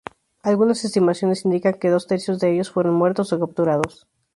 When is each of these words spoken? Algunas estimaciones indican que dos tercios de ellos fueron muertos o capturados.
Algunas 0.41 0.83
estimaciones 0.83 1.45
indican 1.45 1.75
que 1.75 1.91
dos 1.91 2.07
tercios 2.07 2.39
de 2.39 2.51
ellos 2.51 2.71
fueron 2.71 2.95
muertos 2.95 3.31
o 3.33 3.39
capturados. 3.39 4.07